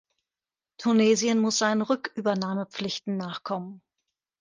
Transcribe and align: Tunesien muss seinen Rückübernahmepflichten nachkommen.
Tunesien 0.79 1.37
muss 1.37 1.59
seinen 1.59 1.83
Rückübernahmepflichten 1.83 3.17
nachkommen. 3.17 3.83